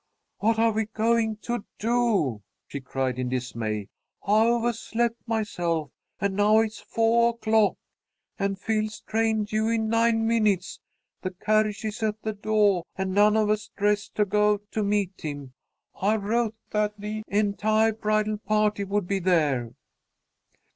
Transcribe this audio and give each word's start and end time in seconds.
"What 0.39 0.57
are 0.57 0.71
we 0.71 0.85
going 0.85 1.35
to 1.43 1.63
do?" 1.77 2.41
she 2.67 2.79
cried 2.81 3.19
in 3.19 3.29
dismay. 3.29 3.89
"I 4.25 4.47
ovahslept 4.47 5.17
myself, 5.27 5.91
and 6.19 6.35
now 6.37 6.57
it's 6.61 6.79
foah 6.81 7.35
o'clock, 7.35 7.77
and 8.39 8.57
Phil's 8.59 9.01
train 9.01 9.43
due 9.43 9.69
in 9.69 9.89
nine 9.89 10.25
minutes. 10.25 10.79
The 11.21 11.29
carriage 11.29 11.85
is 11.85 12.01
at 12.01 12.19
the 12.23 12.33
doah 12.33 12.81
and 12.95 13.13
none 13.13 13.37
of 13.37 13.51
us 13.51 13.69
dressed 13.77 14.15
to 14.15 14.25
go 14.25 14.57
to 14.71 14.83
meet 14.83 15.21
him. 15.21 15.53
I 16.01 16.15
wrote 16.15 16.55
that 16.71 16.99
the 16.99 17.21
entiah 17.31 17.93
bridal 17.93 18.39
party 18.39 18.83
would 18.83 19.05
be 19.05 19.19
there." 19.19 19.71